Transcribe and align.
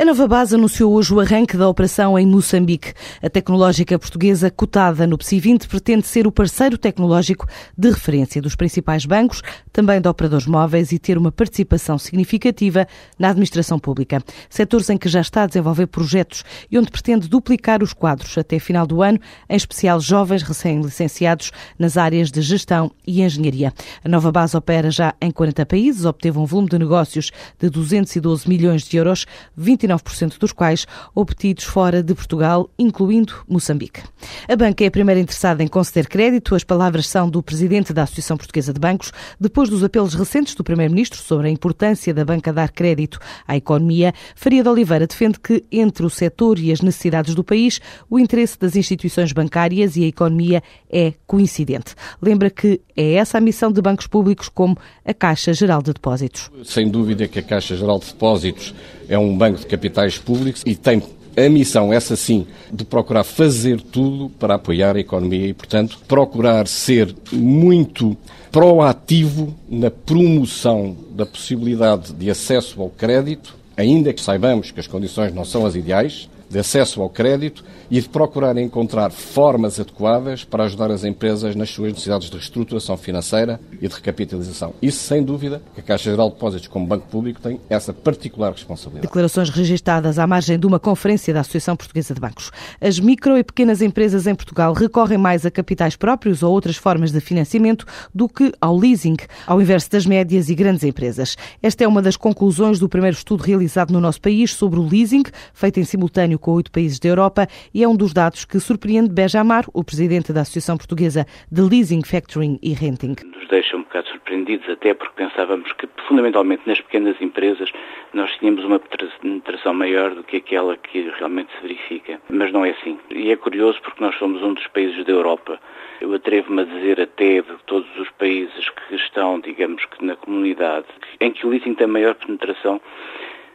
A 0.00 0.04
Nova 0.06 0.26
Base 0.26 0.54
anunciou 0.54 0.94
hoje 0.94 1.12
o 1.12 1.20
arranque 1.20 1.58
da 1.58 1.68
operação 1.68 2.18
em 2.18 2.26
Moçambique. 2.26 2.94
A 3.22 3.28
tecnológica 3.28 3.98
portuguesa 3.98 4.50
cotada 4.50 5.06
no 5.06 5.18
PSI 5.18 5.38
20 5.38 5.68
pretende 5.68 6.06
ser 6.06 6.26
o 6.26 6.32
parceiro 6.32 6.78
tecnológico 6.78 7.46
de 7.76 7.90
referência 7.90 8.40
dos 8.40 8.56
principais 8.56 9.04
bancos, 9.04 9.42
também 9.70 10.00
de 10.00 10.08
operadores 10.08 10.46
móveis 10.46 10.90
e 10.90 10.98
ter 10.98 11.18
uma 11.18 11.30
participação 11.30 11.98
significativa 11.98 12.88
na 13.18 13.28
administração 13.28 13.78
pública. 13.78 14.24
Setores 14.48 14.88
em 14.88 14.96
que 14.96 15.06
já 15.06 15.20
está 15.20 15.42
a 15.42 15.46
desenvolver 15.46 15.86
projetos 15.88 16.44
e 16.70 16.78
onde 16.78 16.90
pretende 16.90 17.28
duplicar 17.28 17.82
os 17.82 17.92
quadros 17.92 18.38
até 18.38 18.58
final 18.58 18.86
do 18.86 19.02
ano, 19.02 19.20
em 19.50 19.56
especial 19.56 20.00
jovens 20.00 20.42
recém-licenciados 20.42 21.52
nas 21.78 21.98
áreas 21.98 22.30
de 22.30 22.40
gestão 22.40 22.90
e 23.06 23.20
engenharia. 23.20 23.70
A 24.02 24.08
Nova 24.08 24.32
Base 24.32 24.56
opera 24.56 24.90
já 24.90 25.14
em 25.20 25.30
40 25.30 25.66
países, 25.66 26.06
obteve 26.06 26.38
um 26.38 26.46
volume 26.46 26.70
de 26.70 26.78
negócios 26.78 27.30
de 27.58 27.68
212 27.68 28.48
milhões 28.48 28.84
de 28.84 28.96
euros, 28.96 29.26
29 29.54 29.89
99% 29.90 30.38
dos 30.38 30.52
quais 30.52 30.86
obtidos 31.14 31.64
fora 31.64 32.02
de 32.02 32.14
Portugal, 32.14 32.70
incluindo 32.78 33.34
Moçambique. 33.48 34.02
A 34.48 34.56
banca 34.56 34.84
é 34.84 34.86
a 34.86 34.90
primeira 34.90 35.20
interessada 35.20 35.62
em 35.62 35.68
conceder 35.68 36.08
crédito. 36.08 36.54
As 36.54 36.64
palavras 36.64 37.06
são 37.06 37.28
do 37.28 37.42
presidente 37.42 37.92
da 37.92 38.02
Associação 38.02 38.36
Portuguesa 38.36 38.72
de 38.72 38.80
Bancos, 38.80 39.12
depois 39.38 39.68
dos 39.68 39.82
apelos 39.82 40.14
recentes 40.14 40.54
do 40.54 40.64
primeiro-ministro 40.64 41.20
sobre 41.20 41.48
a 41.48 41.50
importância 41.50 42.12
da 42.14 42.24
banca 42.24 42.52
dar 42.52 42.70
crédito 42.70 43.18
à 43.46 43.56
economia. 43.56 44.12
Faria 44.34 44.62
de 44.62 44.68
Oliveira 44.68 45.06
defende 45.06 45.38
que, 45.40 45.64
entre 45.70 46.04
o 46.04 46.10
setor 46.10 46.58
e 46.58 46.72
as 46.72 46.80
necessidades 46.80 47.34
do 47.34 47.44
país, 47.44 47.80
o 48.08 48.18
interesse 48.18 48.58
das 48.58 48.76
instituições 48.76 49.32
bancárias 49.32 49.96
e 49.96 50.04
a 50.04 50.06
economia 50.06 50.62
é 50.90 51.14
coincidente. 51.26 51.94
Lembra 52.20 52.50
que 52.50 52.80
é 52.96 53.14
essa 53.14 53.38
a 53.38 53.40
missão 53.40 53.72
de 53.72 53.80
bancos 53.80 54.06
públicos 54.06 54.48
como 54.48 54.76
a 55.04 55.14
Caixa 55.14 55.52
Geral 55.52 55.82
de 55.82 55.92
Depósitos. 55.92 56.50
Sem 56.64 56.88
dúvida 56.88 57.26
que 57.26 57.38
a 57.38 57.42
Caixa 57.42 57.76
Geral 57.76 57.98
de 57.98 58.06
Depósitos 58.06 58.74
é 59.10 59.18
um 59.18 59.36
banco 59.36 59.58
de 59.58 59.66
capitais 59.66 60.16
públicos 60.16 60.62
e 60.64 60.76
tem 60.76 61.02
a 61.36 61.48
missão, 61.48 61.92
essa 61.92 62.16
sim, 62.16 62.46
de 62.72 62.84
procurar 62.84 63.24
fazer 63.24 63.80
tudo 63.80 64.30
para 64.30 64.54
apoiar 64.54 64.96
a 64.96 65.00
economia 65.00 65.46
e, 65.46 65.52
portanto, 65.52 65.98
procurar 66.06 66.66
ser 66.66 67.14
muito 67.32 68.16
proativo 68.50 69.54
na 69.68 69.90
promoção 69.90 70.96
da 71.10 71.26
possibilidade 71.26 72.12
de 72.12 72.30
acesso 72.30 72.80
ao 72.80 72.88
crédito, 72.88 73.56
ainda 73.76 74.12
que 74.12 74.22
saibamos 74.22 74.70
que 74.70 74.80
as 74.80 74.86
condições 74.86 75.34
não 75.34 75.44
são 75.44 75.66
as 75.66 75.74
ideais, 75.74 76.28
de 76.50 76.58
acesso 76.58 77.00
ao 77.00 77.08
crédito 77.08 77.64
e 77.88 78.00
de 78.00 78.08
procurar 78.08 78.56
encontrar 78.58 79.10
formas 79.10 79.78
adequadas 79.78 80.44
para 80.44 80.64
ajudar 80.64 80.90
as 80.90 81.04
empresas 81.04 81.54
nas 81.54 81.70
suas 81.70 81.92
necessidades 81.92 82.28
de 82.28 82.36
reestruturação 82.36 82.96
financeira 82.96 83.60
e 83.80 83.86
de 83.86 83.94
recapitalização. 83.94 84.74
Isso, 84.82 84.98
sem 84.98 85.22
dúvida, 85.22 85.62
que 85.74 85.80
a 85.80 85.82
Caixa 85.82 86.10
Geral 86.10 86.28
de 86.28 86.34
Depósitos, 86.34 86.68
como 86.68 86.86
Banco 86.86 87.06
Público, 87.06 87.40
tem 87.40 87.60
essa 87.70 87.92
particular 87.92 88.52
responsabilidade. 88.52 89.06
Declarações 89.06 89.48
registadas 89.48 90.18
à 90.18 90.26
margem 90.26 90.58
de 90.58 90.66
uma 90.66 90.80
conferência 90.80 91.32
da 91.32 91.40
Associação 91.40 91.76
Portuguesa 91.76 92.12
de 92.12 92.20
Bancos. 92.20 92.50
As 92.80 92.98
micro 92.98 93.38
e 93.38 93.44
pequenas 93.44 93.80
empresas 93.80 94.26
em 94.26 94.34
Portugal 94.34 94.72
recorrem 94.72 95.18
mais 95.18 95.46
a 95.46 95.50
capitais 95.50 95.94
próprios 95.94 96.42
ou 96.42 96.52
outras 96.52 96.76
formas 96.76 97.12
de 97.12 97.20
financiamento 97.20 97.86
do 98.12 98.28
que 98.28 98.52
ao 98.60 98.76
leasing, 98.76 99.16
ao 99.46 99.62
inverso 99.62 99.90
das 99.90 100.04
médias 100.04 100.48
e 100.48 100.54
grandes 100.56 100.82
empresas. 100.82 101.36
Esta 101.62 101.84
é 101.84 101.88
uma 101.88 102.02
das 102.02 102.16
conclusões 102.16 102.80
do 102.80 102.88
primeiro 102.88 103.16
estudo 103.16 103.44
realizado 103.44 103.92
no 103.92 104.00
nosso 104.00 104.20
país 104.20 104.52
sobre 104.52 104.80
o 104.80 104.82
leasing, 104.82 105.22
feito 105.54 105.78
em 105.78 105.84
simultâneo 105.84 106.39
com 106.40 106.52
oito 106.52 106.72
países 106.72 106.98
da 106.98 107.08
Europa 107.08 107.46
e 107.72 107.84
é 107.84 107.88
um 107.88 107.94
dos 107.94 108.12
dados 108.12 108.44
que 108.44 108.58
surpreende 108.58 109.10
Benjamar, 109.10 109.64
o 109.72 109.84
presidente 109.84 110.32
da 110.32 110.40
Associação 110.40 110.76
Portuguesa 110.76 111.26
de 111.52 111.60
Leasing, 111.60 112.02
Factoring 112.02 112.58
e 112.62 112.72
Renting. 112.72 113.14
Nos 113.24 113.48
deixa 113.48 113.76
um 113.76 113.82
bocado 113.82 114.08
surpreendidos, 114.08 114.68
até 114.68 114.94
porque 114.94 115.24
pensávamos 115.24 115.72
que, 115.74 115.88
fundamentalmente, 116.08 116.62
nas 116.66 116.80
pequenas 116.80 117.20
empresas, 117.20 117.70
nós 118.12 118.30
tínhamos 118.38 118.64
uma 118.64 118.80
penetração 118.80 119.74
maior 119.74 120.14
do 120.14 120.24
que 120.24 120.38
aquela 120.38 120.76
que 120.76 121.10
realmente 121.18 121.50
se 121.54 121.62
verifica. 121.62 122.20
Mas 122.28 122.52
não 122.52 122.64
é 122.64 122.70
assim. 122.70 122.98
E 123.10 123.30
é 123.30 123.36
curioso 123.36 123.80
porque 123.82 124.02
nós 124.02 124.16
somos 124.18 124.42
um 124.42 124.54
dos 124.54 124.66
países 124.68 125.04
da 125.04 125.12
Europa 125.12 125.60
eu 126.00 126.14
atrevo-me 126.14 126.62
a 126.62 126.64
dizer 126.64 126.98
até 127.00 127.42
de 127.42 127.56
todos 127.66 127.88
os 127.98 128.08
países 128.12 128.70
que 128.70 128.94
estão, 128.94 129.38
digamos 129.38 129.84
que 129.84 130.02
na 130.02 130.16
comunidade, 130.16 130.86
em 131.20 131.30
que 131.30 131.46
o 131.46 131.50
leasing 131.50 131.74
tem 131.74 131.86
maior 131.86 132.14
penetração 132.14 132.80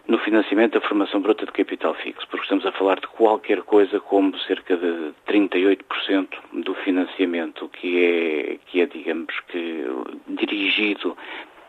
no 0.07 0.17
financiamento 0.19 0.73
da 0.73 0.87
formação 0.87 1.19
bruta 1.19 1.45
de 1.45 1.51
capital 1.51 1.93
fixo, 1.95 2.27
porque 2.27 2.43
estamos 2.43 2.65
a 2.65 2.71
falar 2.71 2.99
de 2.99 3.07
qualquer 3.07 3.61
coisa 3.63 3.99
como 3.99 4.37
cerca 4.39 4.77
de 4.77 5.13
38% 5.27 6.27
do 6.53 6.73
financiamento 6.75 7.67
que 7.69 8.05
é, 8.05 8.57
que 8.67 8.81
é 8.81 8.85
digamos 8.85 9.33
que, 9.47 9.85
dirigido 10.27 11.17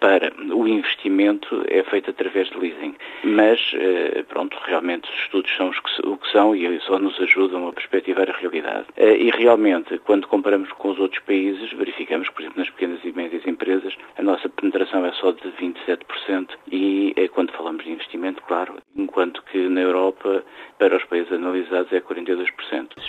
para 0.01 0.33
o 0.55 0.69
investimento 0.69 1.65
é 1.69 1.83
feito 1.83 2.11
através 2.11 2.49
de 2.51 2.59
leasing. 2.59 2.95
Mas, 3.25 3.73
eh, 3.75 4.25
pronto, 4.29 4.57
realmente 4.65 5.09
os 5.09 5.19
estudos 5.21 5.51
são 5.57 5.71
o 6.05 6.17
que 6.17 6.31
são 6.31 6.55
e 6.55 6.81
só 6.81 6.99
nos 6.99 7.19
ajudam 7.21 7.69
a 7.69 7.73
perspectivar 7.73 8.29
a 8.29 8.37
realidade. 8.37 8.87
Eh, 8.97 9.17
e 9.17 9.31
realmente, 9.31 9.99
quando 10.01 10.29
comparamos 10.29 10.71
com 10.73 10.91
os 10.91 10.99
outros 10.99 11.23
países, 11.25 11.73
verificamos 11.73 12.29
por 12.31 12.43
exemplo, 12.43 12.61
nas 12.61 12.71
pequenas 12.71 13.01
e 13.05 13.13
médias 13.13 13.47
empresas, 13.47 13.97
a 14.19 14.23
nossa 14.23 14.49
penetração 14.49 15.05
é 15.05 15.13
só 15.13 15.33
de 15.33 15.49
27% 15.53 16.49
e 16.49 16.56
eh, 16.56 16.56
quando 16.56 16.56
falamos 17.67 17.85
de 17.85 17.91
investimento, 17.91 18.41
claro, 18.47 18.77
enquanto 18.95 19.43
que 19.51 19.69
na 19.69 19.81
Europa, 19.81 20.45
para 20.79 20.97
os 20.97 21.05
países 21.05 21.33
analisados, 21.33 21.93
é 21.93 22.01
42%. 22.01 22.47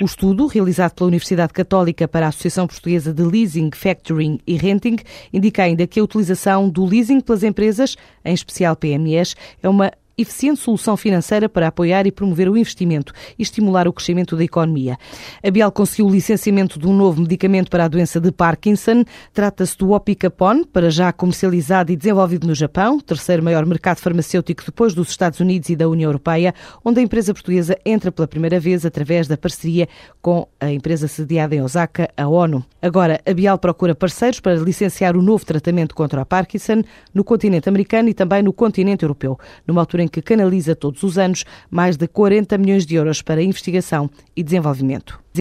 O 0.01 0.05
estudo, 0.05 0.47
realizado 0.47 0.95
pela 0.95 1.07
Universidade 1.09 1.53
Católica 1.53 2.07
para 2.07 2.25
a 2.25 2.29
Associação 2.29 2.65
Portuguesa 2.65 3.13
de 3.13 3.21
Leasing, 3.21 3.69
Factoring 3.71 4.39
e 4.47 4.55
Renting, 4.57 4.97
indica 5.31 5.61
ainda 5.61 5.85
que 5.85 5.99
a 5.99 6.03
utilização 6.03 6.69
do 6.69 6.85
leasing 6.85 7.21
pelas 7.21 7.43
empresas, 7.43 7.95
em 8.25 8.33
especial 8.33 8.75
PMEs, 8.75 9.35
é 9.61 9.69
uma 9.69 9.91
eficiente 10.17 10.59
solução 10.59 10.97
financeira 10.97 11.47
para 11.47 11.67
apoiar 11.67 12.07
e 12.07 12.11
promover 12.11 12.49
o 12.49 12.57
investimento 12.57 13.13
e 13.37 13.43
estimular 13.43 13.87
o 13.87 13.93
crescimento 13.93 14.35
da 14.35 14.43
economia. 14.43 14.97
A 15.43 15.51
Bial 15.51 15.71
conseguiu 15.71 16.07
o 16.07 16.09
licenciamento 16.09 16.79
de 16.79 16.87
um 16.87 16.93
novo 16.93 17.21
medicamento 17.21 17.69
para 17.69 17.85
a 17.85 17.87
doença 17.87 18.19
de 18.19 18.31
Parkinson. 18.31 19.03
Trata-se 19.33 19.77
do 19.77 19.91
Opicapone, 19.91 20.65
para 20.65 20.89
já 20.89 21.11
comercializado 21.11 21.91
e 21.91 21.95
desenvolvido 21.95 22.47
no 22.47 22.55
Japão, 22.55 22.99
terceiro 22.99 23.43
maior 23.43 23.65
mercado 23.65 23.99
farmacêutico 23.99 24.63
depois 24.65 24.93
dos 24.93 25.09
Estados 25.09 25.39
Unidos 25.39 25.69
e 25.69 25.75
da 25.75 25.87
União 25.87 26.07
Europeia, 26.07 26.53
onde 26.83 26.99
a 26.99 27.03
empresa 27.03 27.33
portuguesa 27.33 27.77
entra 27.85 28.11
pela 28.11 28.27
primeira 28.27 28.59
vez 28.59 28.85
através 28.85 29.27
da 29.27 29.37
parceria 29.37 29.87
com 30.21 30.47
a 30.59 30.71
empresa 30.71 31.07
sediada 31.07 31.55
em 31.55 31.61
Osaka, 31.61 32.09
a 32.17 32.27
ONU. 32.27 32.65
Agora, 32.81 33.21
a 33.25 33.33
Bial 33.33 33.57
procura 33.57 33.93
parceiros 33.93 34.39
para 34.39 34.55
licenciar 34.55 35.15
o 35.15 35.21
novo 35.21 35.45
tratamento 35.45 35.93
contra 35.93 36.21
a 36.21 36.25
Parkinson 36.25 36.83
no 37.13 37.23
continente 37.23 37.69
americano 37.69 38.09
e 38.09 38.13
também 38.13 38.41
no 38.41 38.53
continente 38.53 39.03
europeu, 39.03 39.37
numa 39.65 39.81
altura 39.81 40.03
em 40.03 40.06
em 40.07 40.09
que 40.09 40.21
canaliza 40.21 40.75
todos 40.75 41.03
os 41.03 41.17
anos 41.17 41.43
mais 41.69 41.97
de 41.97 42.07
40 42.07 42.57
milhões 42.57 42.85
de 42.85 42.95
euros 42.95 43.21
para 43.21 43.43
investigação 43.43 44.09
e 44.35 44.41
desenvolvimento. 44.41 45.27